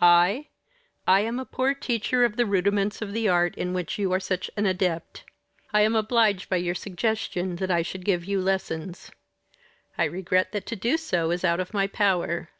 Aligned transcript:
I? 0.00 0.46
I 1.08 1.22
am 1.22 1.40
a 1.40 1.44
poor 1.44 1.74
teacher 1.74 2.22
of 2.24 2.36
the 2.36 2.46
rudiments 2.46 3.02
of 3.02 3.12
the 3.12 3.28
art 3.28 3.56
in 3.56 3.74
which 3.74 3.98
you 3.98 4.12
are 4.12 4.20
such 4.20 4.48
an 4.56 4.64
adept. 4.64 5.24
I 5.72 5.80
am 5.80 5.96
obliged 5.96 6.48
by 6.48 6.58
your 6.58 6.76
suggestion 6.76 7.56
that 7.56 7.68
I 7.72 7.82
should 7.82 8.04
give 8.04 8.24
you 8.24 8.40
lessons. 8.40 9.10
I 9.98 10.04
regret 10.04 10.52
that 10.52 10.66
to 10.66 10.76
do 10.76 10.96
so 10.96 11.32
is 11.32 11.42
out 11.44 11.58
of 11.58 11.74
my 11.74 11.88
power. 11.88 12.50